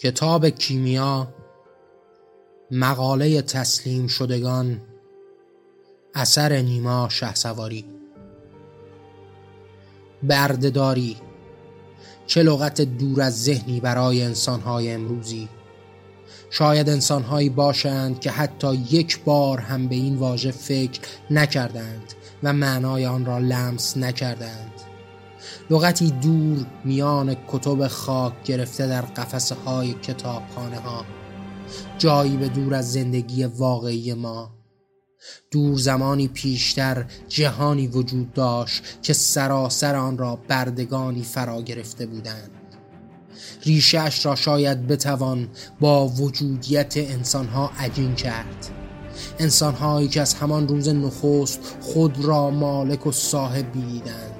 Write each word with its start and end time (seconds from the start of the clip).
کتاب 0.00 0.48
کیمیا 0.48 1.28
مقاله 2.70 3.42
تسلیم 3.42 4.06
شدگان 4.06 4.80
اثر 6.14 6.52
نیما 6.52 7.08
شهسواری. 7.08 7.84
بردهداری 10.22 11.16
چه 12.26 12.42
لغت 12.42 12.80
دور 12.80 13.22
از 13.22 13.42
ذهنی 13.42 13.80
برای 13.80 14.22
انسانهای 14.22 14.92
امروزی. 14.92 15.48
شاید 16.50 16.90
انسانهایی 16.90 17.48
باشند 17.48 18.20
که 18.20 18.30
حتی 18.30 18.74
یک 18.74 19.24
بار 19.24 19.58
هم 19.58 19.88
به 19.88 19.94
این 19.94 20.16
واژه 20.16 20.50
فکر 20.50 21.00
نکردند 21.30 22.12
و 22.42 22.52
معنای 22.52 23.06
آن 23.06 23.24
را 23.24 23.38
لمس 23.38 23.96
نکردند. 23.96 24.87
لغتی 25.70 26.10
دور 26.10 26.66
میان 26.84 27.36
کتب 27.48 27.86
خاک 27.86 28.42
گرفته 28.44 28.86
در 28.86 29.02
قفسه 29.02 29.54
های 29.54 29.94
کتابخانه 29.94 30.78
ها 30.78 31.04
جایی 31.98 32.36
به 32.36 32.48
دور 32.48 32.74
از 32.74 32.92
زندگی 32.92 33.44
واقعی 33.44 34.14
ما. 34.14 34.50
دور 35.50 35.78
زمانی 35.78 36.28
پیشتر 36.28 37.06
جهانی 37.28 37.86
وجود 37.86 38.32
داشت 38.32 38.82
که 39.02 39.12
سراسر 39.12 39.96
آن 39.96 40.18
را 40.18 40.38
بردگانی 40.48 41.22
فرا 41.22 41.62
گرفته 41.62 42.06
بودند. 42.06 42.50
ریشش 43.64 44.26
را 44.26 44.34
شاید 44.34 44.86
بتوان 44.86 45.48
با 45.80 46.08
وجودیت 46.08 46.94
انسانها 46.96 47.70
عجین 47.78 48.14
کرد. 48.14 48.70
انسانهایی 49.38 50.08
که 50.08 50.20
از 50.20 50.34
همان 50.34 50.68
روز 50.68 50.88
نخست 50.88 51.76
خود 51.80 52.24
را 52.24 52.50
مالک 52.50 53.06
و 53.06 53.12
صاحب 53.12 53.72
بیدند 53.72 54.37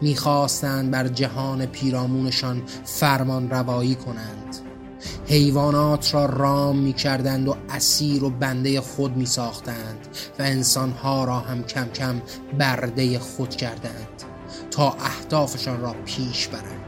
می‌خواستند 0.00 0.90
بر 0.90 1.08
جهان 1.08 1.66
پیرامونشان 1.66 2.62
فرمان 2.84 3.50
روایی 3.50 3.94
کنند. 3.94 4.56
حیوانات 5.26 6.14
را 6.14 6.26
رام 6.26 6.78
می 6.78 6.92
کردند 6.92 7.48
و 7.48 7.56
اسیر 7.70 8.24
و 8.24 8.30
بنده 8.30 8.80
خود 8.80 9.16
می 9.16 9.26
ساختند 9.26 10.08
و 10.38 10.42
انسانها 10.42 11.24
را 11.24 11.38
هم 11.38 11.62
کم 11.62 11.88
کم 11.88 12.22
برده 12.58 13.18
خود 13.18 13.56
کردند 13.56 14.22
تا 14.70 14.90
اهدافشان 14.90 15.80
را 15.80 15.94
پیش 16.04 16.48
برند. 16.48 16.79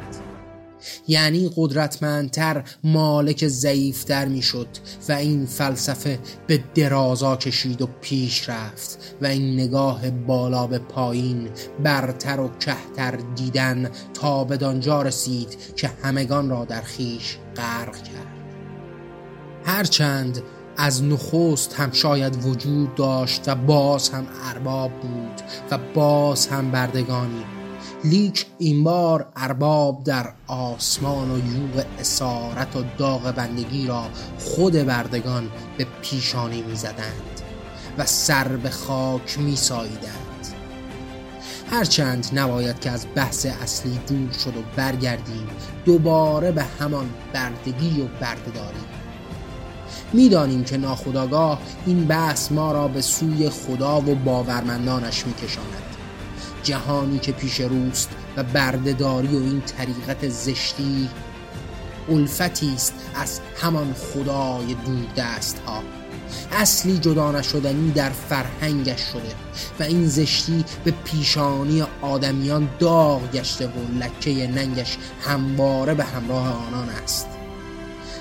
یعنی 1.08 1.50
قدرتمندتر 1.56 2.64
مالک 2.84 3.48
ضعیفتر 3.48 4.28
می‌شد 4.28 4.68
و 5.08 5.12
این 5.12 5.46
فلسفه 5.46 6.18
به 6.46 6.64
درازا 6.74 7.36
کشید 7.36 7.82
و 7.82 7.88
پیش 8.00 8.48
رفت 8.48 9.16
و 9.22 9.26
این 9.26 9.54
نگاه 9.54 10.10
بالا 10.10 10.66
به 10.66 10.78
پایین 10.78 11.48
برتر 11.82 12.40
و 12.40 12.50
کهتر 12.60 13.18
دیدن 13.36 13.90
تا 14.14 14.44
به 14.44 14.56
دانجا 14.56 15.02
رسید 15.02 15.56
که 15.76 15.90
همگان 16.02 16.50
را 16.50 16.64
در 16.64 16.82
خیش 16.82 17.36
غرق 17.56 17.96
کرد. 17.96 18.32
هرچند 19.64 20.42
از 20.76 21.04
نخست 21.04 21.74
هم 21.74 21.92
شاید 21.92 22.46
وجود 22.46 22.94
داشت 22.94 23.48
و 23.48 23.54
باز 23.54 24.08
هم 24.08 24.26
ارباب 24.44 24.90
بود 25.00 25.42
و 25.70 25.78
باز 25.94 26.46
هم 26.46 26.70
بردگانی 26.70 27.44
لیک 28.04 28.46
این 28.58 28.84
بار 28.84 29.26
ارباب 29.36 30.04
در 30.04 30.32
آسمان 30.46 31.30
و 31.30 31.38
یوغ 31.38 31.84
اسارت 31.98 32.76
و 32.76 32.84
داغ 32.98 33.32
بندگی 33.36 33.86
را 33.86 34.04
خود 34.38 34.72
بردگان 34.72 35.48
به 35.78 35.86
پیشانی 36.02 36.62
می 36.62 36.76
زدند 36.76 37.40
و 37.98 38.06
سر 38.06 38.48
به 38.48 38.70
خاک 38.70 39.38
می 39.38 39.56
ساییدند 39.56 40.46
هرچند 41.70 42.26
نباید 42.32 42.80
که 42.80 42.90
از 42.90 43.06
بحث 43.14 43.46
اصلی 43.46 44.00
دور 44.08 44.32
شد 44.32 44.56
و 44.56 44.62
برگردیم 44.76 45.46
دوباره 45.84 46.52
به 46.52 46.62
همان 46.62 47.10
بردگی 47.32 48.00
و 48.00 48.06
بردهداری. 48.20 48.76
می‌دانیم 50.12 50.64
که 50.64 50.76
ناخداگاه 50.76 51.58
این 51.86 52.04
بحث 52.04 52.52
ما 52.52 52.72
را 52.72 52.88
به 52.88 53.00
سوی 53.00 53.50
خدا 53.50 54.00
و 54.00 54.14
باورمندانش 54.14 55.26
میکشاند. 55.26 55.92
جهانی 56.62 57.18
که 57.18 57.32
پیش 57.32 57.60
روست 57.60 58.10
و 58.36 58.42
بردهداری 58.42 59.28
و 59.28 59.42
این 59.42 59.60
طریقت 59.60 60.28
زشتی 60.28 61.08
الفتی 62.08 62.74
است 62.74 62.94
از 63.14 63.40
همان 63.60 63.94
خدای 63.94 64.76
دست 65.16 65.58
ها 65.66 65.82
اصلی 66.52 66.98
جدا 66.98 67.32
نشدنی 67.32 67.90
در 67.90 68.10
فرهنگش 68.10 69.00
شده 69.00 69.34
و 69.80 69.82
این 69.82 70.06
زشتی 70.06 70.64
به 70.84 70.90
پیشانی 71.04 71.84
آدمیان 72.02 72.68
داغ 72.78 73.30
گشته 73.30 73.66
و 73.66 73.98
لکه 74.00 74.46
ننگش 74.46 74.98
همواره 75.20 75.94
به 75.94 76.04
همراه 76.04 76.66
آنان 76.68 76.88
است. 76.88 77.31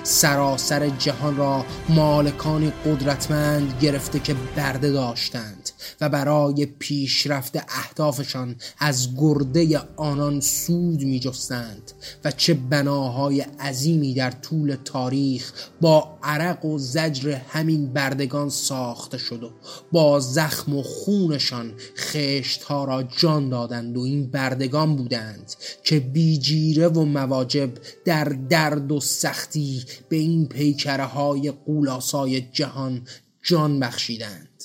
سراسر 0.04 0.88
جهان 0.88 1.36
را 1.36 1.64
مالکانی 1.88 2.72
قدرتمند 2.86 3.74
گرفته 3.80 4.18
که 4.18 4.36
برده 4.56 4.90
داشتند 4.90 5.70
و 6.00 6.08
برای 6.08 6.66
پیشرفت 6.66 7.56
اهدافشان 7.56 8.56
از 8.78 9.08
گرده 9.16 9.80
آنان 9.96 10.40
سود 10.40 11.02
می 11.02 11.20
جستند 11.20 11.92
و 12.24 12.30
چه 12.30 12.54
بناهای 12.54 13.40
عظیمی 13.40 14.14
در 14.14 14.30
طول 14.30 14.76
تاریخ 14.84 15.52
با 15.80 16.18
عرق 16.22 16.64
و 16.64 16.78
زجر 16.78 17.36
همین 17.48 17.92
بردگان 17.92 18.48
ساخته 18.48 19.18
شد 19.18 19.42
و 19.42 19.50
با 19.92 20.20
زخم 20.20 20.76
و 20.76 20.82
خونشان 20.82 21.72
خشت 21.96 22.62
ها 22.62 22.84
را 22.84 23.02
جان 23.02 23.48
دادند 23.48 23.96
و 23.96 24.00
این 24.00 24.30
بردگان 24.30 24.96
بودند 24.96 25.54
که 25.84 26.00
بیجیره 26.00 26.88
و 26.88 27.04
مواجب 27.04 27.70
در 28.04 28.24
درد 28.24 28.92
و 28.92 29.00
سختی 29.00 29.84
به 30.08 30.16
این 30.16 30.48
پیکره 30.48 31.04
های 31.04 31.50
قولاسای 31.50 32.40
جهان 32.40 33.02
جان 33.42 33.80
بخشیدند. 33.80 34.64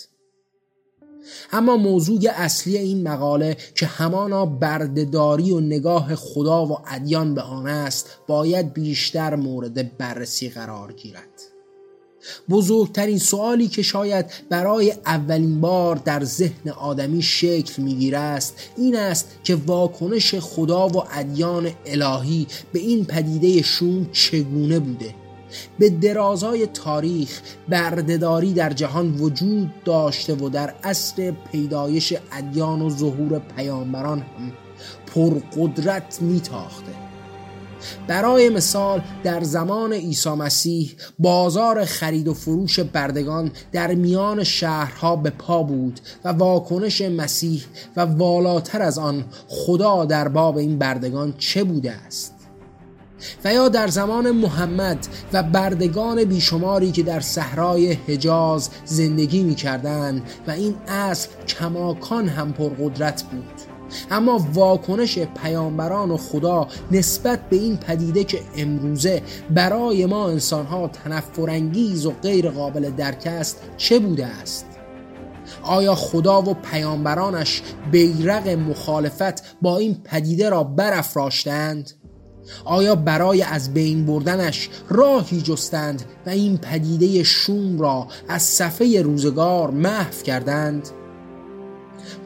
اما 1.52 1.78
موضوع 1.78 2.20
اصلی 2.28 2.78
این 2.78 3.08
مقاله 3.08 3.58
که 3.76 3.86
همانا 3.86 4.46
بردهداری 4.46 5.52
و 5.52 5.60
نگاه 5.60 6.16
خدا 6.16 6.66
و 6.66 6.78
ادیان 6.88 7.36
به 7.36 7.42
آن 7.42 7.68
است 7.68 8.18
باید 8.28 8.74
بیشتر 8.74 9.36
مورد 9.36 9.98
بررسی 9.98 10.50
قرار 10.50 10.94
گیرد. 10.94 11.57
بزرگترین 12.50 13.18
سوالی 13.18 13.68
که 13.68 13.82
شاید 13.82 14.26
برای 14.50 14.94
اولین 15.06 15.62
بار 15.62 15.96
در 15.96 16.24
ذهن 16.24 16.70
آدمی 16.70 17.22
شکل 17.22 17.84
می‌گیره 17.84 18.18
است 18.18 18.56
این 18.78 18.96
است 18.96 19.28
که 19.44 19.56
واکنش 19.56 20.36
خدا 20.36 20.88
و 20.88 21.04
ادیان 21.12 21.70
الهی 21.86 22.48
به 22.74 22.80
این 22.80 23.06
پدیده 23.06 23.62
شوم 23.62 24.10
چگونه 24.12 24.80
بوده. 24.80 25.16
به 25.80 25.90
درازای 25.90 26.66
تاریخ 26.66 27.42
بردهداری 27.70 28.54
در 28.54 28.70
جهان 28.70 29.16
وجود 29.20 29.84
داشته 29.86 30.36
و 30.36 30.50
در 30.50 30.74
اصر 30.84 31.34
پیدایش 31.52 32.14
ادیان 32.32 32.82
و 32.82 32.90
ظهور 32.90 33.40
پیامبران 33.40 34.20
هم 34.20 34.52
پرقدرت 35.06 36.22
میتاخته. 36.22 37.07
برای 38.08 38.50
مثال 38.50 39.02
در 39.24 39.44
زمان 39.44 39.94
عیسی 39.94 40.30
مسیح 40.30 40.96
بازار 41.20 41.86
خرید 41.86 42.28
و 42.28 42.34
فروش 42.34 42.80
بردگان 42.80 43.52
در 43.72 43.96
میان 43.96 44.44
شهرها 44.44 45.16
به 45.16 45.30
پا 45.30 45.64
بود 45.64 46.00
و 46.24 46.30
واکنش 46.30 47.02
مسیح 47.02 47.66
و 47.96 48.06
والاتر 48.06 48.82
از 48.82 48.98
آن 48.98 49.26
خدا 49.48 50.06
در 50.06 50.28
باب 50.28 50.58
این 50.58 50.78
بردگان 50.78 51.34
چه 51.38 51.64
بوده 51.64 51.92
است؟ 51.92 52.34
و 53.44 53.54
یا 53.54 53.70
در 53.70 53.88
زمان 53.88 54.32
محمد 54.32 55.08
و 55.34 55.44
بردگان 55.44 56.24
بیشماری 56.24 56.92
که 56.92 57.04
در 57.04 57.20
صحرای 57.20 57.94
حجاز 57.94 58.70
زندگی 58.86 59.44
می 59.44 59.56
کردن 59.56 60.22
و 60.48 60.52
این 60.52 60.76
اصل 60.88 61.30
کماکان 61.48 62.28
هم 62.28 62.54
پرقدرت 62.54 63.24
بود. 63.24 63.57
اما 64.12 64.46
واکنش 64.54 65.20
پیامبران 65.20 66.12
و 66.12 66.18
خدا 66.18 66.68
نسبت 66.92 67.50
به 67.50 67.56
این 67.56 67.78
پدیده 67.78 68.24
که 68.24 68.40
امروزه 68.58 69.22
برای 69.50 70.06
ما 70.06 70.30
انسانها 70.30 70.88
تنفرانگیز 70.88 72.06
و 72.06 72.12
غیر 72.12 72.50
قابل 72.50 72.90
درک 72.90 73.28
است 73.28 73.62
چه 73.78 74.00
بوده 74.00 74.26
است؟ 74.26 74.66
آیا 75.64 75.96
خدا 75.96 76.42
و 76.42 76.54
پیامبرانش 76.54 77.62
بیرق 77.92 78.48
مخالفت 78.48 79.44
با 79.62 79.78
این 79.78 79.98
پدیده 80.04 80.50
را 80.50 80.64
برافراشتند؟ 80.64 81.92
آیا 82.66 82.96
برای 82.96 83.42
از 83.42 83.74
بین 83.74 84.06
بردنش 84.06 84.70
راهی 84.90 85.42
جستند 85.42 86.04
و 86.26 86.30
این 86.30 86.58
پدیده 86.58 87.24
شوم 87.24 87.80
را 87.80 88.08
از 88.28 88.42
صفحه 88.42 89.02
روزگار 89.02 89.72
محو 89.72 90.22
کردند؟ 90.24 90.90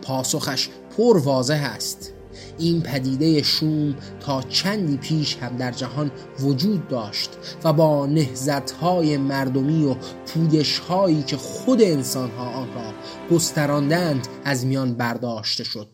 پاسخش 0.01 0.69
پر 0.97 1.17
واضح 1.17 1.71
است. 1.75 2.13
این 2.57 2.81
پدیده 2.81 3.43
شوم 3.43 3.95
تا 4.19 4.41
چندی 4.41 4.97
پیش 4.97 5.38
هم 5.38 5.57
در 5.57 5.71
جهان 5.71 6.11
وجود 6.39 6.88
داشت 6.88 7.29
و 7.63 7.73
با 7.73 8.05
نهزتهای 8.05 9.17
مردمی 9.17 9.85
و 9.85 9.95
پویشهایی 10.25 11.23
که 11.23 11.38
خود 11.38 11.81
انسانها 11.81 12.49
آن 12.49 12.67
را 12.73 12.93
گستراندند 13.31 14.27
از 14.45 14.65
میان 14.65 14.93
برداشته 14.93 15.63
شد 15.63 15.88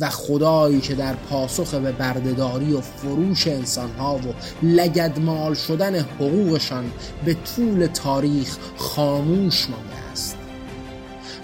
و 0.00 0.10
خدایی 0.10 0.80
که 0.80 0.94
در 0.94 1.14
پاسخ 1.14 1.74
به 1.74 1.92
بردهداری 1.92 2.72
و 2.72 2.80
فروش 2.80 3.46
انسانها 3.46 4.16
و 4.16 4.34
لگدمال 4.62 5.54
شدن 5.54 5.98
حقوقشان 5.98 6.92
به 7.24 7.36
طول 7.56 7.86
تاریخ 7.86 8.56
خاموش 8.76 9.70
مانده 9.70 10.10
است. 10.12 10.45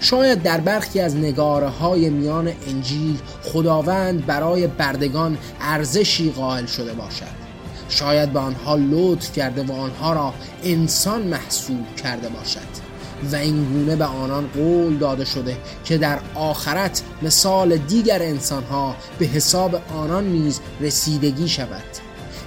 شاید 0.03 0.41
در 0.41 0.59
برخی 0.59 0.99
از 0.99 1.15
نگاره 1.15 1.67
های 1.67 2.09
میان 2.09 2.51
انجیل 2.67 3.17
خداوند 3.43 4.25
برای 4.25 4.67
بردگان 4.67 5.37
ارزشی 5.61 6.31
قائل 6.31 6.65
شده 6.65 6.93
باشد. 6.93 7.43
شاید 7.89 8.33
به 8.33 8.39
آنها 8.39 8.75
لطف 8.75 9.33
کرده 9.33 9.63
و 9.63 9.71
آنها 9.71 10.13
را 10.13 10.33
انسان 10.63 11.21
محسوب 11.21 11.95
کرده 11.95 12.29
باشد. 12.29 12.83
و 13.31 13.35
این 13.35 13.63
گونه 13.63 13.95
به 13.95 14.05
آنان 14.05 14.47
قول 14.47 14.97
داده 14.97 15.25
شده 15.25 15.57
که 15.85 15.97
در 15.97 16.19
آخرت 16.35 17.01
مثال 17.21 17.77
دیگر 17.77 18.21
انسانها 18.21 18.95
به 19.19 19.25
حساب 19.25 19.81
آنان 19.95 20.23
نیز 20.23 20.59
رسیدگی 20.81 21.49
شود. 21.49 21.83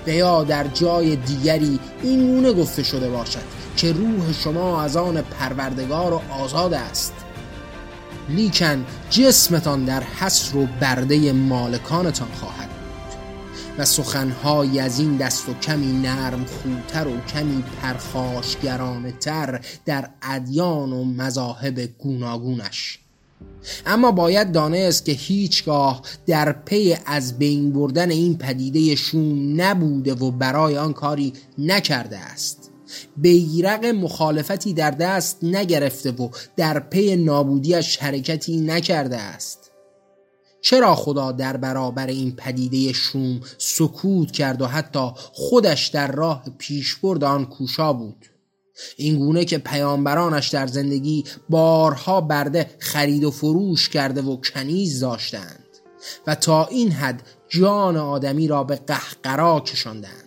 و 0.06 0.10
یا 0.10 0.44
در 0.44 0.66
جای 0.66 1.16
دیگری 1.16 1.78
این 2.02 2.26
گونه 2.26 2.52
گفته 2.52 2.82
شده 2.82 3.08
باشد 3.08 3.44
که 3.76 3.92
روح 3.92 4.32
شما 4.32 4.82
از 4.82 4.96
آن 4.96 5.22
پروردگار 5.22 6.12
و 6.12 6.20
آزاد 6.30 6.74
است. 6.74 7.25
لیکن 8.28 8.86
جسمتان 9.10 9.84
در 9.84 10.02
حسر 10.02 10.56
و 10.56 10.66
برده 10.80 11.32
مالکانتان 11.32 12.28
خواهد 12.28 12.70
و 13.78 13.84
سخنهای 13.84 14.80
از 14.80 14.98
این 15.00 15.16
دست 15.16 15.48
و 15.48 15.54
کمی 15.54 15.92
نرم 15.92 16.44
خوتر 16.44 17.08
و 17.08 17.20
کمی 17.20 17.64
پرخاشگرانه 17.82 19.12
تر 19.12 19.60
در 19.84 20.10
ادیان 20.22 20.92
و 20.92 21.04
مذاهب 21.04 21.80
گوناگونش. 21.80 22.98
اما 23.86 24.12
باید 24.12 24.52
دانست 24.52 25.04
که 25.04 25.12
هیچگاه 25.12 26.02
در 26.26 26.52
پی 26.52 26.96
از 27.06 27.38
بین 27.38 27.72
بردن 27.72 28.10
این 28.10 28.38
پدیده 28.38 28.94
شوم 28.94 29.60
نبوده 29.60 30.14
و 30.14 30.30
برای 30.30 30.78
آن 30.78 30.92
کاری 30.92 31.32
نکرده 31.58 32.18
است. 32.18 32.65
بیرق 33.16 33.84
مخالفتی 33.84 34.74
در 34.74 34.90
دست 34.90 35.44
نگرفته 35.44 36.10
و 36.10 36.28
در 36.56 36.80
پی 36.80 37.16
نابودیش 37.16 37.96
حرکتی 37.96 38.60
نکرده 38.60 39.16
است. 39.16 39.70
چرا 40.60 40.94
خدا 40.94 41.32
در 41.32 41.56
برابر 41.56 42.06
این 42.06 42.36
پدیده 42.36 42.92
شوم 42.92 43.40
سکوت 43.58 44.30
کرد 44.30 44.62
و 44.62 44.66
حتی 44.66 45.10
خودش 45.32 45.86
در 45.86 46.12
راه 46.12 46.44
پیشبرد 46.58 47.24
آن 47.24 47.46
کوشا 47.46 47.92
بود؟ 47.92 48.26
این 48.96 49.18
گونه 49.18 49.44
که 49.44 49.58
پیامبرانش 49.58 50.48
در 50.48 50.66
زندگی 50.66 51.24
بارها 51.48 52.20
برده 52.20 52.70
خرید 52.78 53.24
و 53.24 53.30
فروش 53.30 53.88
کرده 53.88 54.22
و 54.22 54.36
کنیز 54.36 55.00
داشتند 55.00 55.64
و 56.26 56.34
تا 56.34 56.66
این 56.66 56.92
حد 56.92 57.22
جان 57.48 57.96
آدمی 57.96 58.48
را 58.48 58.64
به 58.64 58.76
قهقرا 58.76 59.60
کشاندند. 59.60 60.25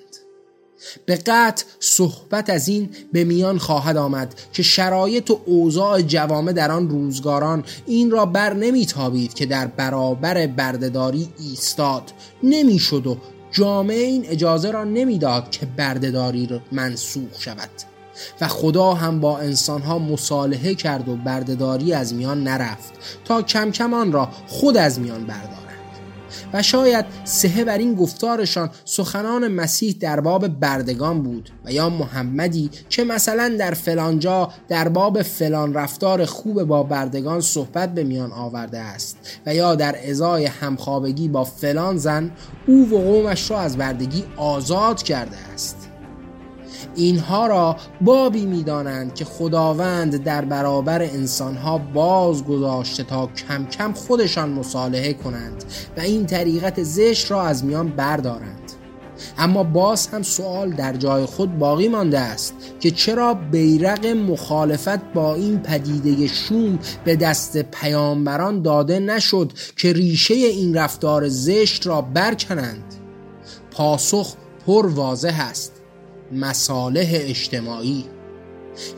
به 1.05 1.15
قطع 1.15 1.65
صحبت 1.79 2.49
از 2.49 2.67
این 2.67 2.89
به 3.13 3.23
میان 3.23 3.57
خواهد 3.57 3.97
آمد 3.97 4.35
که 4.53 4.63
شرایط 4.63 5.31
و 5.31 5.41
اوضاع 5.45 6.01
جوامع 6.01 6.51
در 6.51 6.71
آن 6.71 6.89
روزگاران 6.89 7.63
این 7.85 8.11
را 8.11 8.25
بر 8.25 8.53
نمیتابید 8.53 9.33
که 9.33 9.45
در 9.45 9.67
برابر 9.67 10.47
بردهداری 10.47 11.29
ایستاد. 11.39 12.03
نمی‌شد 12.43 13.07
و 13.07 13.17
جامعه 13.51 14.03
این 14.03 14.25
اجازه 14.25 14.71
را 14.71 14.83
نمی‌داد 14.83 15.49
که 15.49 15.65
بردهداری 15.65 16.47
را 16.47 16.61
منسوخ 16.71 17.41
شود. 17.41 17.69
و 18.41 18.47
خدا 18.47 18.93
هم 18.93 19.19
با 19.19 19.39
انسانها 19.39 19.99
مصالحه 19.99 20.75
کرد 20.75 21.09
و 21.09 21.15
بردهداری 21.15 21.93
از 21.93 22.13
میان 22.13 22.43
نرفت 22.43 22.93
تا 23.25 23.41
کم 23.41 23.71
کم 23.71 23.93
آن 23.93 24.11
را 24.11 24.29
خود 24.47 24.77
از 24.77 24.99
میان 24.99 25.25
بردارد. 25.25 25.68
و 26.53 26.63
شاید 26.63 27.05
سهه 27.23 27.63
بر 27.63 27.77
این 27.77 27.95
گفتارشان 27.95 28.69
سخنان 28.85 29.47
مسیح 29.47 29.95
در 29.99 30.19
باب 30.19 30.47
بردگان 30.47 31.23
بود 31.23 31.49
و 31.65 31.71
یا 31.71 31.89
محمدی 31.89 32.69
که 32.89 33.03
مثلا 33.03 33.55
در 33.59 33.73
فلانجا 33.73 34.49
در 34.67 34.89
باب 34.89 35.21
فلان 35.21 35.73
رفتار 35.73 36.25
خوب 36.25 36.63
با 36.63 36.83
بردگان 36.83 37.41
صحبت 37.41 37.93
به 37.93 38.03
میان 38.03 38.31
آورده 38.31 38.79
است 38.79 39.17
و 39.45 39.55
یا 39.55 39.75
در 39.75 40.09
ازای 40.09 40.45
همخوابگی 40.45 41.27
با 41.27 41.43
فلان 41.43 41.97
زن 41.97 42.31
او 42.67 42.89
و 42.89 42.97
قومش 42.97 43.51
را 43.51 43.59
از 43.59 43.77
بردگی 43.77 44.23
آزاد 44.37 45.03
کرده 45.03 45.37
است. 45.53 45.88
اینها 46.95 47.47
را 47.47 47.75
بابی 48.01 48.45
می‌دانند 48.45 49.15
که 49.15 49.25
خداوند 49.25 50.23
در 50.23 50.45
برابر 50.45 51.01
انسانها 51.01 51.77
باز 51.77 52.43
گذاشته 52.43 53.03
تا 53.03 53.27
کم 53.27 53.65
کم 53.65 53.93
خودشان 53.93 54.49
مصالحه 54.49 55.13
کنند 55.13 55.63
و 55.97 56.01
این 56.01 56.25
طریقت 56.25 56.83
زشت 56.83 57.31
را 57.31 57.41
از 57.41 57.65
میان 57.65 57.89
بردارند. 57.89 58.59
اما 59.37 59.63
باز 59.63 60.07
هم 60.07 60.23
سوال 60.23 60.71
در 60.71 60.93
جای 60.93 61.25
خود 61.25 61.57
باقی 61.57 61.87
مانده 61.87 62.19
است 62.19 62.53
که 62.79 62.91
چرا 62.91 63.33
بیرق 63.33 64.05
مخالفت 64.05 65.13
با 65.13 65.35
این 65.35 65.59
پدیده 65.59 66.27
شوم 66.27 66.79
به 67.05 67.15
دست 67.15 67.57
پیامبران 67.57 68.61
داده 68.61 68.99
نشد 68.99 69.51
که 69.77 69.93
ریشه 69.93 70.33
این 70.33 70.73
رفتار 70.73 71.27
زشت 71.29 71.87
را 71.87 72.01
برکنند؟ 72.01 72.83
پاسخ 73.71 74.35
پر 74.65 74.87
واضح 74.87 75.45
است. 75.49 75.78
مصالح 76.31 77.09
اجتماعی. 77.11 78.05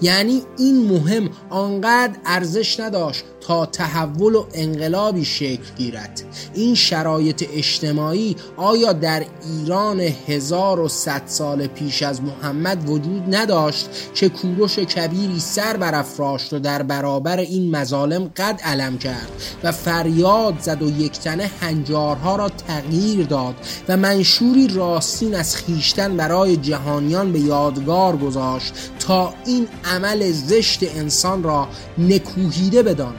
یعنی 0.02 0.42
این 0.58 0.88
مهم 0.88 1.30
آنقدر 1.50 2.16
ارزش 2.26 2.80
نداشت 2.80 3.26
تا 3.42 3.66
تحول 3.66 4.36
و 4.36 4.46
انقلابی 4.54 5.26
شکل 5.26 5.76
گیرد. 5.78 6.22
این 6.54 6.76
شرایط 6.76 7.46
اجتماعی 7.54 8.36
آیا 8.58 8.94
در 8.94 9.26
ایران 9.46 10.00
1100 10.00 11.22
سال 11.26 11.68
پیش 11.68 12.04
از 12.04 12.22
محمد 12.22 12.90
وجود 12.90 13.36
نداشت 13.36 13.90
که 14.14 14.30
کوروش 14.30 14.80
کبیری 14.80 15.40
سر 15.40 15.78
برافراشت 15.78 16.54
و 16.54 16.60
در 16.60 16.84
برابر 16.84 17.38
این 17.38 17.76
مظالم 17.76 18.32
قد 18.38 18.62
علم 18.64 18.98
کرد 18.98 19.32
و 19.64 19.72
فریاد 19.72 20.60
زد 20.60 20.82
و 20.82 20.90
یک 21.02 21.20
تنه 21.20 21.52
هنجارها 21.62 22.36
را 22.36 22.50
تغییر 22.50 23.26
داد 23.26 23.56
و 23.90 23.98
منشوری 23.98 24.68
راستین 24.68 25.36
از 25.36 25.56
خیشتن 25.56 26.18
برای 26.18 26.58
جهانیان 26.58 27.32
به 27.32 27.40
یادگار 27.40 28.18
گذاشت 28.18 28.74
تا 29.02 29.34
این 29.46 29.68
عمل 29.86 30.32
زشت 30.32 30.96
انسان 30.96 31.44
را 31.44 31.68
نکوهیده 31.98 32.84
بداند. 32.84 33.16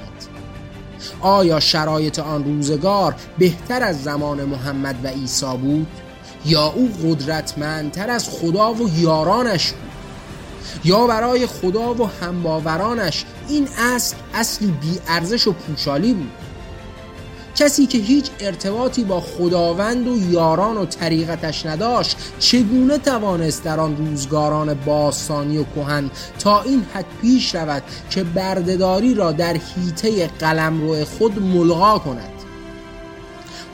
آیا 1.21 1.61
شرایط 1.61 2.19
آن 2.19 2.45
روزگار 2.45 3.15
بهتر 3.39 3.83
از 3.83 4.03
زمان 4.03 4.45
محمد 4.45 4.97
و 5.05 5.09
عیسی 5.09 5.57
بود؟ 5.57 5.87
یا 6.47 6.67
او 6.67 6.91
قدرتمندتر 7.05 8.11
از 8.11 8.29
خدا 8.29 8.73
و 8.73 8.91
یارانش 8.99 9.73
بود؟ 9.73 9.93
یا 10.85 11.07
برای 11.07 11.47
خدا 11.47 11.95
و 11.95 12.11
همباورانش 12.21 13.25
این 13.49 13.69
اصل 13.79 14.17
اصلی 14.35 14.71
بی 14.71 14.99
ارزش 15.09 15.47
و 15.47 15.53
پوشالی 15.53 16.15
بود؟ 16.15 16.33
کسی 17.55 17.87
که 17.87 17.99
هیچ 17.99 18.31
ارتباطی 18.41 19.05
با 19.05 19.21
خداوند 19.21 20.09
و 20.09 20.33
یاران 20.33 20.77
و 20.77 20.87
طریقتش 20.87 21.67
نداشت 21.67 22.17
چگونه 22.39 22.99
توانست 22.99 23.65
در 23.65 23.81
آن 23.81 23.97
روزگاران 23.97 24.75
باستانی 24.75 25.59
و 25.59 25.65
کهن 25.65 26.11
تا 26.39 26.63
این 26.63 26.87
حد 26.95 27.07
پیش 27.21 27.55
رود 27.55 27.83
که 28.11 28.25
بردهداری 28.25 29.15
را 29.15 29.33
در 29.33 29.57
حیطه 29.57 30.27
قلمرو 30.27 31.05
خود 31.05 31.43
ملغا 31.43 31.99
کند؟ 31.99 32.32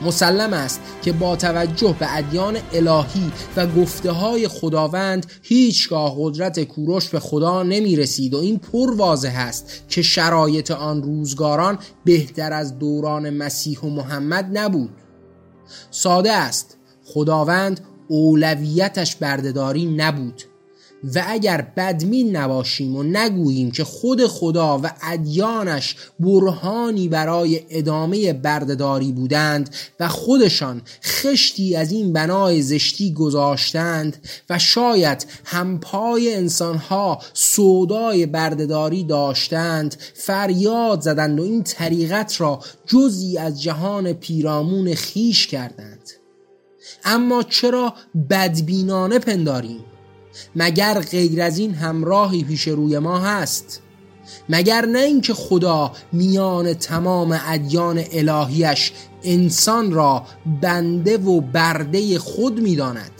مسلم 0.01 0.53
است 0.53 0.81
که 1.01 1.13
با 1.13 1.35
توجه 1.35 1.95
به 1.99 2.17
ادیان 2.17 2.57
الهی 2.73 3.31
و 3.55 3.67
گفته 3.67 4.11
های 4.11 4.47
خداوند 4.47 5.25
هیچگاه 5.41 6.15
قدرت 6.17 6.63
کوروش 6.63 7.09
به 7.09 7.19
خدا 7.19 7.63
نمی 7.63 7.95
رسید 7.95 8.33
و 8.33 8.37
این 8.37 8.59
پر 8.59 8.95
واضح 8.95 9.33
است 9.35 9.83
که 9.89 10.01
شرایط 10.01 10.71
آن 10.71 11.03
روزگاران 11.03 11.79
بهتر 12.05 12.53
از 12.53 12.79
دوران 12.79 13.29
مسیح 13.29 13.79
و 13.79 13.89
محمد 13.89 14.57
نبود. 14.57 14.91
ساده 15.91 16.31
است. 16.31 16.77
خداوند 17.05 17.79
اولویتش 18.07 19.15
بردهداری 19.15 19.85
نبود. 19.85 20.43
و 21.03 21.23
اگر 21.27 21.61
بدمین 21.61 22.35
نباشیم 22.35 22.95
و 22.95 23.03
نگوییم 23.03 23.71
که 23.71 23.83
خود 23.83 24.27
خدا 24.27 24.79
و 24.83 24.91
ادیانش 25.03 25.95
برهانی 26.19 27.07
برای 27.07 27.61
ادامه 27.69 28.33
بردهداری 28.33 29.11
بودند 29.11 29.75
و 29.99 30.07
خودشان 30.07 30.81
خشتی 31.03 31.75
از 31.75 31.91
این 31.91 32.13
بنای 32.13 32.61
زشتی 32.61 33.13
گذاشتند 33.13 34.17
و 34.49 34.59
شاید 34.59 35.25
همپای 35.45 36.35
انسانها 36.35 37.19
سودای 37.33 38.25
بردهداری 38.25 39.03
داشتند 39.03 39.95
فریاد 40.13 41.01
زدند 41.01 41.39
و 41.39 41.43
این 41.43 41.63
طریقت 41.63 42.41
را 42.41 42.59
جزی 42.85 43.37
از 43.37 43.61
جهان 43.61 44.13
پیرامون 44.13 44.95
خیش 44.95 45.47
کردند. 45.47 46.09
اما 47.05 47.43
چرا 47.43 47.93
بدبینانه 48.29 49.19
پنداریم؟ 49.19 49.85
مگر 50.55 50.99
غیر 50.99 51.41
از 51.41 51.57
این 51.57 51.73
همراهی 51.73 52.43
پیش 52.43 52.67
روی 52.67 52.99
ما 52.99 53.19
هست؟ 53.19 53.81
مگر 54.49 54.85
نه 54.85 54.99
اینکه 54.99 55.33
خدا 55.33 55.91
میان 56.11 56.73
تمام 56.73 57.39
ادیان 57.47 58.03
الهیش 58.11 58.91
انسان 59.23 59.91
را 59.91 60.23
بنده 60.61 61.17
و 61.17 61.41
برده 61.41 62.19
خود 62.19 62.59
می‌داند؟ 62.59 63.11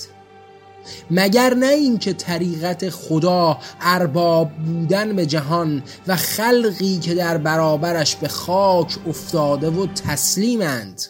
مگر 1.11 1.53
نه 1.53 1.65
اینکه 1.65 2.13
طریقت 2.13 2.89
خدا 2.89 3.57
ارباب 3.81 4.51
بودن 4.51 5.15
به 5.15 5.25
جهان 5.25 5.83
و 6.07 6.15
خلقی 6.15 6.99
که 6.99 7.15
در 7.15 7.37
برابرش 7.37 8.15
به 8.15 8.27
خاک 8.27 8.97
افتاده 9.07 9.69
و 9.69 9.85
تسلیمند؟ 9.85 11.01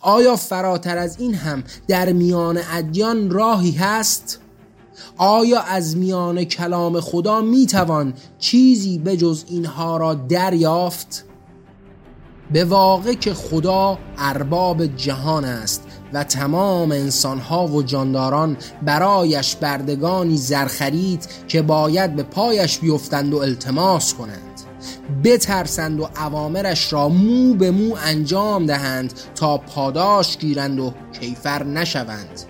آیا 0.00 0.36
فراتر 0.36 0.98
از 0.98 1.20
این 1.20 1.34
هم 1.34 1.64
در 1.88 2.12
میان 2.12 2.60
ادیان 2.72 3.30
راهی 3.30 3.72
هست؟ 3.72 4.40
آیا 5.16 5.60
از 5.60 5.96
میان 5.96 6.44
کلام 6.44 7.00
خدا 7.00 7.40
می‌توان 7.40 8.14
چیزی 8.38 8.98
به 8.98 9.16
جز 9.16 9.44
اینها 9.48 9.96
را 9.96 10.14
دریافت؟ 10.14 11.24
به 12.52 12.64
واقع 12.64 13.14
که 13.14 13.34
خدا 13.34 13.98
ارباب 14.18 14.86
جهان 14.86 15.44
است 15.44 15.82
و 16.12 16.24
تمام 16.24 16.92
انسانها 16.92 17.66
و 17.66 17.82
جانداران 17.82 18.56
برایش 18.82 19.56
بردگانی 19.56 20.36
زرخرید 20.36 21.28
که 21.48 21.62
باید 21.62 22.16
به 22.16 22.22
پایش 22.22 22.78
بیفتند 22.78 23.34
و 23.34 23.38
التماس 23.38 24.14
کنند 24.14 24.60
بترسند 25.24 26.00
و 26.00 26.08
عوامرش 26.16 26.92
را 26.92 27.08
مو 27.08 27.54
به 27.54 27.70
مو 27.70 27.96
انجام 28.04 28.66
دهند 28.66 29.12
تا 29.34 29.58
پاداش 29.58 30.38
گیرند 30.38 30.80
و 30.80 30.92
کیفر 31.20 31.64
نشوند 31.64 32.40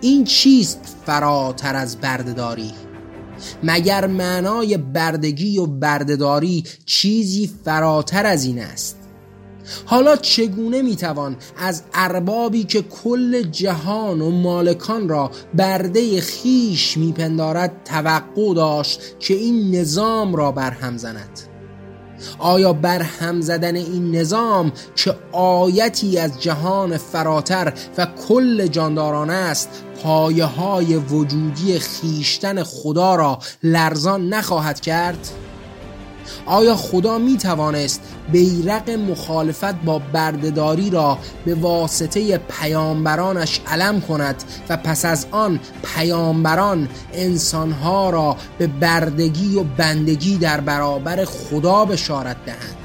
این 0.00 0.24
چیست 0.24 0.96
فراتر 1.06 1.76
از 1.76 1.96
بردهداری؟ 1.96 2.72
مگر 3.62 4.06
معنای 4.06 4.76
بردگی 4.76 5.58
و 5.58 5.66
بردهداری 5.66 6.64
چیزی 6.86 7.50
فراتر 7.64 8.26
از 8.26 8.44
این 8.44 8.58
است؟ 8.58 8.96
حالا 9.86 10.16
چگونه 10.16 10.82
می‌توان 10.82 11.36
از 11.56 11.82
اربابی 11.94 12.64
که 12.64 12.82
کل 12.82 13.42
جهان 13.42 14.20
و 14.20 14.30
مالکان 14.30 15.08
را 15.08 15.30
برده 15.54 16.20
خیش 16.20 16.96
میپندارد 16.96 17.84
توقع 17.84 18.54
داشت 18.54 19.00
که 19.18 19.34
این 19.34 19.74
نظام 19.74 20.34
را 20.34 20.52
برهم 20.52 20.96
زند؟ 20.96 21.49
آیا 22.38 22.72
بر 22.72 23.02
هم 23.02 23.40
زدن 23.40 23.76
این 23.76 24.16
نظام 24.16 24.72
که 24.96 25.14
آیتی 25.32 26.18
از 26.18 26.40
جهان 26.40 26.96
فراتر 26.96 27.72
و 27.98 28.06
کل 28.28 28.66
جانداران 28.66 29.30
است 29.30 29.68
پایه 30.02 30.44
های 30.44 30.96
وجودی 30.96 31.78
خیشتن 31.78 32.62
خدا 32.62 33.14
را 33.14 33.38
لرزان 33.62 34.28
نخواهد 34.28 34.80
کرد؟ 34.80 35.28
آیا 36.46 36.76
خدا 36.76 37.18
می 37.18 37.36
توانست 37.36 38.00
بیرق 38.32 38.90
مخالفت 38.90 39.74
با 39.74 39.98
بردهداری 39.98 40.90
را 40.90 41.18
به 41.44 41.54
واسطه 41.54 42.38
پیامبرانش 42.38 43.60
علم 43.66 44.00
کند 44.00 44.44
و 44.68 44.76
پس 44.76 45.04
از 45.04 45.26
آن 45.30 45.60
پیامبران 45.94 46.88
انسانها 47.12 48.10
را 48.10 48.36
به 48.58 48.66
بردگی 48.66 49.56
و 49.56 49.64
بندگی 49.64 50.38
در 50.38 50.60
برابر 50.60 51.24
خدا 51.24 51.84
بشارت 51.84 52.36
دهند؟ 52.46 52.76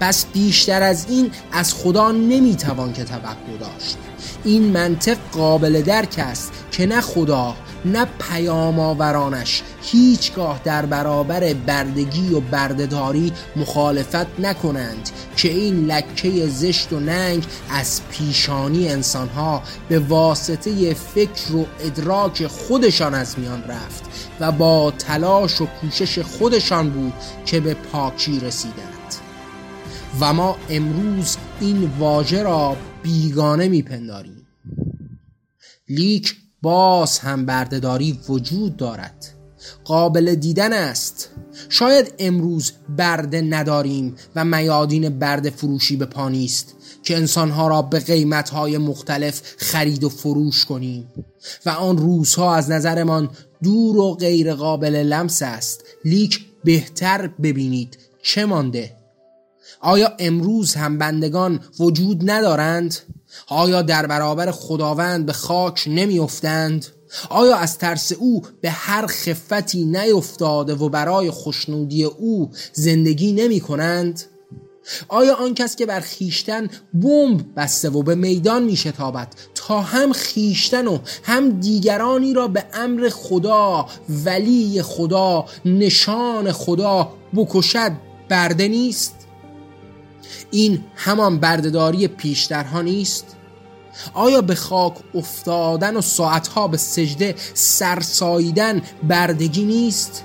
پس 0.00 0.26
بیشتر 0.32 0.82
از 0.82 1.06
این 1.08 1.30
از 1.52 1.74
خدا 1.74 2.12
نمی‌توان 2.12 2.92
که 2.92 3.04
توقع 3.04 3.58
داشت. 3.60 3.96
این 4.44 4.62
منطق 4.62 5.16
قابل 5.32 5.82
درک 5.82 6.14
است 6.18 6.52
که 6.70 6.86
نه 6.86 7.00
خدا 7.00 7.54
نه 7.84 8.06
پیام 8.30 8.80
آورانش 8.80 9.62
هیچگاه 9.90 10.60
در 10.64 10.86
برابر 10.86 11.54
بردگی 11.54 12.34
و 12.34 12.40
بردهداری 12.40 13.32
مخالفت 13.56 14.40
نکنند 14.40 15.10
که 15.36 15.48
این 15.48 15.86
لکه 15.86 16.46
زشت 16.46 16.92
و 16.92 17.00
ننگ 17.00 17.44
از 17.70 18.00
پیشانی 18.10 18.88
انسانها 18.88 19.62
به 19.88 19.98
واسطه 19.98 20.94
فکر 20.94 21.56
و 21.56 21.66
ادراک 21.80 22.46
خودشان 22.46 23.14
از 23.14 23.38
میان 23.38 23.64
رفت 23.64 24.04
و 24.40 24.52
با 24.52 24.90
تلاش 24.90 25.60
و 25.60 25.66
کوشش 25.66 26.18
خودشان 26.18 26.90
بود 26.90 27.12
که 27.46 27.60
به 27.60 27.74
پاکی 27.74 28.40
رسیدند. 28.40 29.14
و 30.20 30.32
ما 30.32 30.56
امروز 30.68 31.36
این 31.60 31.90
واژه 31.98 32.42
را 32.42 32.76
بیگانه 33.02 33.68
میپنداریم. 33.68 34.46
لیک 35.88 36.36
باز 36.62 37.18
هم 37.18 37.46
بردهداری 37.46 38.20
وجود 38.28 38.76
دارد. 38.76 39.37
قابل 39.84 40.34
دیدن 40.34 40.72
است 40.72 41.30
شاید 41.68 42.14
امروز 42.18 42.72
برده 42.98 43.40
نداریم 43.40 44.14
و 44.36 44.44
میادین 44.44 45.18
برده 45.18 45.50
فروشی 45.50 45.96
به 45.96 46.06
پا 46.06 46.28
نیست 46.28 46.74
که 47.02 47.16
انسانها 47.16 47.68
را 47.68 47.82
به 47.82 47.98
قیمتهای 47.98 48.78
مختلف 48.78 49.42
خرید 49.56 50.04
و 50.04 50.08
فروش 50.08 50.64
کنیم 50.64 51.08
و 51.66 51.70
آن 51.70 51.98
روزها 51.98 52.54
از 52.54 52.70
نظرمان 52.70 53.30
دور 53.62 53.96
و 53.96 54.14
غیر 54.14 54.54
قابل 54.54 54.94
لمس 54.94 55.42
است 55.42 55.84
لیک 56.04 56.46
بهتر 56.64 57.26
ببینید 57.26 57.98
چه 58.22 58.46
مانده 58.46 58.98
آیا 59.80 60.12
امروز 60.18 60.74
هم 60.74 60.98
بندگان 60.98 61.60
وجود 61.78 62.30
ندارند؟ 62.30 62.96
آیا 63.48 63.82
در 63.82 64.06
برابر 64.06 64.50
خداوند 64.50 65.26
به 65.26 65.32
خاک 65.32 65.84
نمیافتند؟ 65.86 66.86
آیا 67.28 67.56
از 67.56 67.78
ترس 67.78 68.12
او 68.12 68.42
به 68.60 68.70
هر 68.70 69.06
خفتی 69.06 69.84
نیفتاده 69.84 70.74
و 70.74 70.88
برای 70.88 71.30
خوشنودی 71.30 72.04
او 72.04 72.50
زندگی 72.72 73.32
نمی 73.32 73.60
کنند؟ 73.60 74.22
آیا 75.08 75.34
آن 75.34 75.54
کس 75.54 75.76
که 75.76 75.86
بر 75.86 76.00
خیشتن 76.00 76.68
بمب 76.94 77.44
بسته 77.56 77.90
و 77.90 78.02
به 78.02 78.14
میدان 78.14 78.62
می 78.62 78.78
تا 79.54 79.80
هم 79.80 80.12
خیشتن 80.12 80.86
و 80.86 80.98
هم 81.22 81.60
دیگرانی 81.60 82.34
را 82.34 82.48
به 82.48 82.64
امر 82.74 83.08
خدا 83.08 83.86
ولی 84.24 84.82
خدا 84.82 85.44
نشان 85.64 86.52
خدا 86.52 87.12
بکشد 87.34 87.92
برده 88.28 88.68
نیست؟ 88.68 89.14
این 90.50 90.84
همان 90.94 91.38
بردهداری 91.38 92.08
پیشترها 92.08 92.82
نیست؟ 92.82 93.37
آیا 94.14 94.40
به 94.40 94.54
خاک 94.54 94.94
افتادن 95.14 95.96
و 95.96 96.00
ساعتها 96.00 96.68
به 96.68 96.76
سجده 96.76 97.34
سرساییدن 97.54 98.82
بردگی 99.02 99.64
نیست؟ 99.64 100.24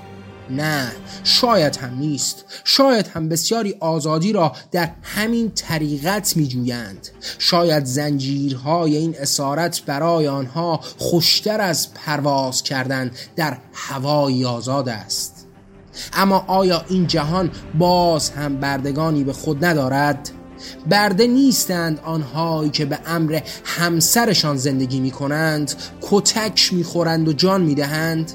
نه 0.49 0.91
شاید 1.23 1.75
هم 1.75 1.97
نیست 1.97 2.45
شاید 2.63 3.07
هم 3.07 3.29
بسیاری 3.29 3.75
آزادی 3.79 4.33
را 4.33 4.51
در 4.71 4.91
همین 5.01 5.51
طریقت 5.51 6.37
می 6.37 6.47
جویند 6.47 7.07
شاید 7.39 7.85
زنجیرهای 7.85 8.97
این 8.97 9.15
اسارت 9.19 9.81
برای 9.81 10.27
آنها 10.27 10.79
خوشتر 10.97 11.61
از 11.61 11.93
پرواز 11.93 12.63
کردن 12.63 13.11
در 13.35 13.57
هوای 13.73 14.45
آزاد 14.45 14.89
است 14.89 15.47
اما 16.13 16.45
آیا 16.47 16.85
این 16.89 17.07
جهان 17.07 17.51
باز 17.79 18.29
هم 18.29 18.57
بردگانی 18.57 19.23
به 19.23 19.33
خود 19.33 19.65
ندارد؟ 19.65 20.31
برده 20.89 21.27
نیستند 21.27 21.99
آنهایی 22.03 22.69
که 22.69 22.85
به 22.85 22.99
امر 23.05 23.39
همسرشان 23.65 24.57
زندگی 24.57 24.99
می 24.99 25.11
کنند 25.11 25.73
کتک 26.01 26.73
می 26.73 26.83
خورند 26.83 27.27
و 27.27 27.33
جان 27.33 27.61
می 27.61 27.75
دهند 27.75 28.31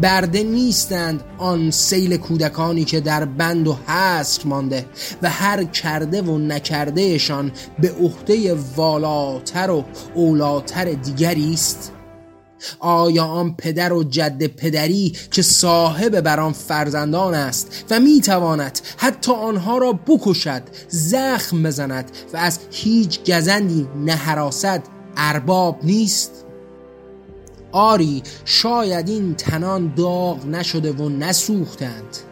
برده 0.00 0.42
نیستند 0.42 1.24
آن 1.38 1.70
سیل 1.70 2.16
کودکانی 2.16 2.84
که 2.84 3.00
در 3.00 3.24
بند 3.24 3.68
و 3.68 3.72
حصر 3.86 4.42
مانده 4.44 4.86
و 5.22 5.30
هر 5.30 5.64
کرده 5.64 6.22
و 6.22 6.38
نکردهشان 6.38 7.52
به 7.78 7.92
عهده 7.92 8.56
والاتر 8.76 9.70
و 9.70 9.84
اولاتر 10.14 10.84
دیگری 10.84 11.52
است. 11.52 11.92
آیا 12.78 13.24
آن 13.24 13.54
پدر 13.54 13.92
و 13.92 14.04
جد 14.04 14.46
پدری 14.46 15.12
که 15.30 15.42
صاحب 15.42 16.20
بر 16.20 16.40
آن 16.40 16.52
فرزندان 16.52 17.34
است 17.34 17.84
و 17.90 18.00
می‌تواند 18.00 18.80
حتی 18.96 19.32
آنها 19.32 19.78
را 19.78 19.92
بکشد 19.92 20.62
زخم 20.88 21.62
بزند 21.62 22.10
و 22.32 22.36
از 22.36 22.58
هیچ 22.70 23.32
گزندی 23.32 23.88
نهراسد 24.04 24.82
ارباب 25.16 25.78
نیست؟ 25.82 26.44
آری 27.72 28.22
شاید 28.44 29.08
این 29.08 29.34
تنان 29.34 29.94
داغ 29.94 30.46
نشده 30.46 30.92
و 30.92 31.08
نسوختند. 31.08 32.27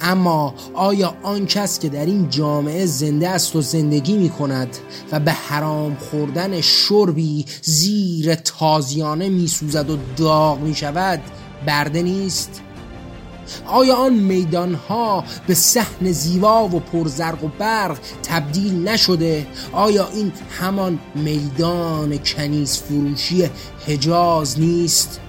اما 0.00 0.54
آیا 0.74 1.14
آن 1.22 1.46
کس 1.46 1.78
که 1.78 1.88
در 1.88 2.06
این 2.06 2.28
جامعه 2.30 2.86
زنده 2.86 3.28
است 3.28 3.56
و 3.56 3.60
زندگی 3.60 4.16
می 4.16 4.30
کند 4.30 4.76
و 5.12 5.20
به 5.20 5.32
حرام 5.32 5.96
خوردن 6.10 6.60
شربی 6.60 7.46
زیر 7.62 8.34
تازیانه 8.34 9.28
می 9.28 9.46
سوزد 9.46 9.90
و 9.90 9.96
داغ 10.16 10.60
می 10.60 10.74
شود 10.74 11.20
برده 11.66 12.02
نیست؟ 12.02 12.60
آیا 13.66 13.96
آن 13.96 14.12
میدان 14.12 14.74
ها 14.74 15.24
به 15.46 15.54
صحن 15.54 16.12
زیبا 16.12 16.68
و 16.68 16.80
پرزرق 16.80 17.44
و 17.44 17.48
برق 17.58 17.98
تبدیل 18.22 18.88
نشده 18.88 19.46
آیا 19.72 20.08
این 20.08 20.32
همان 20.60 20.98
میدان 21.14 22.18
کنیز 22.18 22.76
فروشی 22.78 23.50
حجاز 23.86 24.60
نیست 24.60 25.20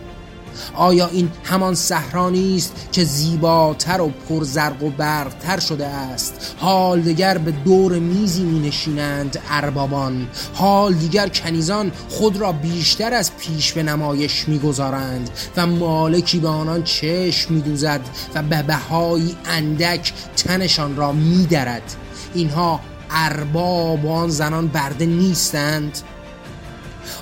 آیا 0.76 1.08
این 1.08 1.32
همان 1.44 1.76
صحرانی 1.76 2.58
است 2.58 2.74
که 2.92 3.04
زیباتر 3.04 4.02
و 4.02 4.12
پرزرق 4.30 4.84
و 4.84 4.90
برقتر 4.90 5.60
شده 5.60 5.88
است؟ 5.88 6.56
حال 6.58 7.02
دیگر 7.02 7.38
به 7.38 7.52
دور 7.52 8.00
میزی 8.00 8.44
می 8.44 8.68
نشینند 8.68 9.40
اربابان. 9.50 10.28
حال 10.54 10.94
دیگر 10.94 11.28
کنیزان 11.28 11.92
خود 12.10 12.38
را 12.38 12.52
بیشتر 12.52 13.14
از 13.14 13.38
پیش 13.38 13.74
به 13.74 13.84
نمایش 13.84 14.48
می‌گذارند 14.48 15.30
و 15.58 15.68
مالکی 15.68 16.40
به 16.40 16.48
آنان 16.48 16.84
چشم 16.84 17.54
میدوزد 17.54 18.02
و 18.36 18.44
به 18.44 18.64
بهایی 18.64 19.36
اندک 19.46 20.14
تنشان 20.36 20.96
را 20.96 21.12
میدرد. 21.12 21.96
اینها 22.34 22.80
ارباب 23.12 24.08
آن 24.08 24.30
زنان 24.30 24.68
برده 24.68 25.06
نیستند؟ 25.06 26.00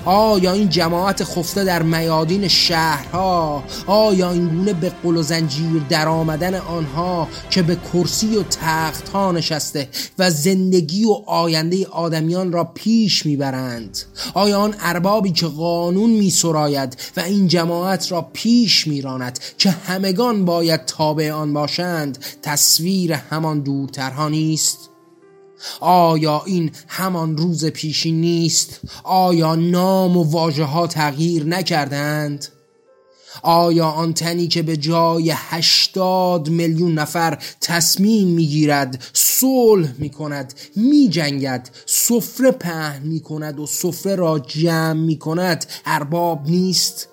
آیا 0.06 0.52
این 0.52 0.70
جماعت 0.70 1.24
خفته 1.24 1.64
در 1.64 1.84
میادین 1.84 2.48
شهرها؟ 2.48 3.64
آیا 3.88 4.32
این 4.32 4.48
گونه 4.48 4.74
به 4.74 4.92
قل 5.04 5.18
و 5.18 5.22
زنجیر 5.22 5.82
در 5.90 6.08
آمدن 6.08 6.56
آنها 6.56 7.28
که 7.50 7.62
به 7.62 7.76
کرسی 7.76 8.38
و 8.38 8.44
تخت 8.44 9.10
ها 9.10 9.32
نشسته 9.32 9.90
و 10.20 10.30
زندگی 10.30 11.06
و 11.06 11.12
آینده 11.28 11.88
آدمیان 11.88 12.52
را 12.52 12.64
پیش 12.64 13.26
می‌برند؟ 13.26 13.98
آیا 14.34 14.60
آن 14.60 14.76
اربابی 14.80 15.32
که 15.32 15.48
قانون 15.48 16.10
می 16.10 16.30
سراید 16.30 16.98
و 17.18 17.20
این 17.20 17.48
جماعت 17.48 18.12
را 18.12 18.22
پیش 18.34 18.88
میراند 18.88 19.40
که 19.58 19.70
همگان 19.70 20.46
باید 20.46 20.86
تابع 20.86 21.32
آن 21.32 21.54
باشند 21.54 22.18
تصویر 22.42 23.14
همان 23.14 23.60
دورترها 23.60 24.30
نیست؟ 24.30 24.91
آیا 25.80 26.44
این 26.46 26.72
همان 26.88 27.38
روز 27.38 27.66
پیشی 27.66 28.12
نیست؟ 28.12 28.80
آیا 29.04 29.56
نام 29.56 30.18
و 30.18 30.24
واژه 30.24 30.64
ها 30.64 30.88
تغییر 30.88 31.46
نکردند؟ 31.46 32.48
آیا 33.44 33.88
آن 33.88 34.14
تنی 34.14 34.48
که 34.48 34.62
به 34.62 34.78
جای 34.78 35.34
هشتاد 35.36 36.50
میلیون 36.50 36.94
نفر 36.94 37.38
تصمیم 37.62 38.28
می‌گیرد 38.28 39.04
صلح 39.14 39.94
می‌کند 39.98 40.54
میجنگد 40.76 41.70
سفره 41.86 42.52
پهن 42.52 43.02
می‌کند 43.04 43.60
و 43.60 43.66
سفره 43.66 44.16
را 44.16 44.40
جمع 44.40 44.94
می‌کند 44.94 45.66
ارباب 45.86 46.50
نیست؟ 46.50 47.11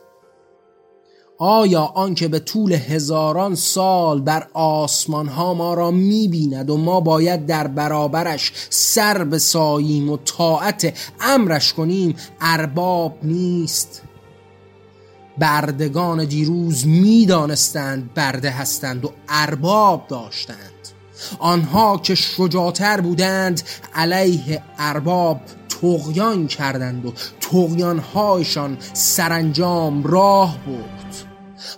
آیا 1.40 1.82
آنکه 1.82 2.28
به 2.28 2.38
طول 2.38 2.72
هزاران 2.72 3.54
سال 3.54 4.20
بر 4.20 4.46
آسمان 4.54 5.28
ها 5.28 5.54
ما 5.54 5.74
را 5.74 5.90
می‌بیند 5.90 6.70
و 6.70 6.76
ما 6.76 7.00
باید 7.00 7.46
در 7.46 7.66
برابرش 7.66 8.52
سر 8.70 9.24
بساییم 9.24 10.10
و 10.10 10.16
طاعت 10.16 10.98
امرش 11.20 11.72
کنیم 11.72 12.16
ارباب 12.40 13.18
نیست. 13.22 14.02
بردگان 15.38 16.24
دیروز 16.24 16.86
می‌دانستند 16.86 18.14
برده 18.14 18.50
هستند 18.50 19.04
و 19.04 19.12
ارباب 19.28 20.04
داشتند. 20.08 20.58
آنها 21.38 21.98
که 21.98 22.14
شجاعتر 22.14 23.00
بودند 23.00 23.62
علیه 23.94 24.62
ارباب 24.78 25.40
تغیان 25.68 26.46
کردند 26.46 27.06
و 27.06 27.12
تغیانهایشان 27.40 28.76
سرانجام 28.92 30.02
راه 30.02 30.58
بود 30.66 30.97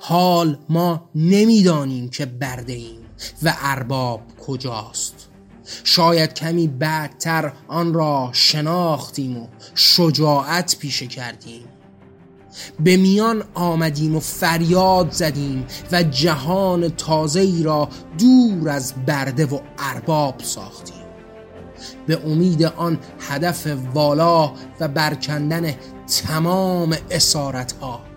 حال 0.00 0.58
ما 0.68 1.10
نمی‌دانیم 1.14 2.08
که 2.08 2.26
برده 2.26 2.72
ایم 2.72 3.00
و 3.42 3.54
ارباب 3.60 4.20
کجاست. 4.46 5.14
شاید 5.84 6.34
کمی 6.34 6.68
بعدتر 6.68 7.52
آن 7.68 7.94
را 7.94 8.30
شناختیم 8.32 9.36
و 9.36 9.46
شجاعت 9.74 10.76
پیشه 10.78 11.06
کردیم. 11.06 11.62
به 12.80 12.96
میان 12.96 13.44
آمدیم 13.54 14.16
و 14.16 14.20
فریاد 14.20 15.12
زدیم 15.12 15.66
و 15.92 16.02
جهان 16.02 16.88
تازه 16.88 17.40
ای 17.40 17.62
را 17.62 17.88
دور 18.18 18.68
از 18.68 18.94
برده 19.06 19.46
و 19.46 19.60
ارباب 19.78 20.34
ساختیم. 20.42 20.94
به 22.06 22.26
امید 22.26 22.64
آن 22.64 22.98
هدف 23.20 23.66
والا 23.94 24.52
و 24.80 24.88
برکندن 24.88 25.74
تمام 26.06 26.96
اسارت 27.10 27.72
ها 27.72 28.09